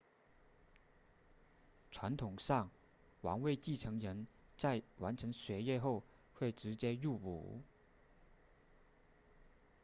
[1.91, 2.71] 传统上
[3.21, 4.25] 王位继承人
[4.57, 6.01] 在完成学业后
[6.33, 7.61] 会直接入伍